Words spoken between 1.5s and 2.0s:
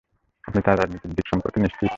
নিশ্চিত?